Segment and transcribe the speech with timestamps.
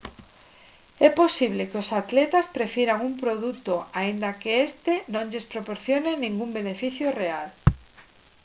[1.07, 6.49] é posible que os atletas prefiran un produto aínda que este non lles proporcione ningún
[6.59, 7.47] beneficio real